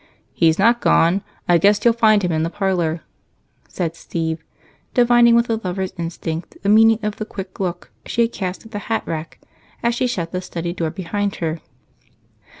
[0.33, 3.03] "He's not gone I guess you'll find him in the parlor,"
[3.69, 4.43] said Steve,
[4.95, 8.71] divining with a lover's instinct the meaning of the quick look she had cast at
[8.71, 9.39] the hat rack
[9.83, 11.61] as she shut the study door behind her.